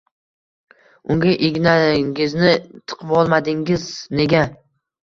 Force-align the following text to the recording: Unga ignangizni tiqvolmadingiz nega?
Unga 1.15 1.35
ignangizni 1.49 2.57
tiqvolmadingiz 2.87 3.89
nega? 4.21 4.45